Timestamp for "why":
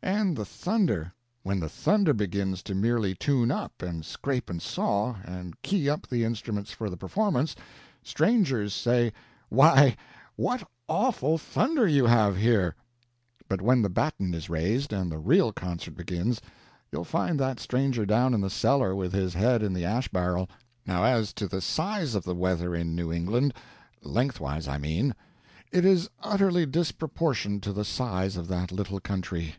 9.50-9.96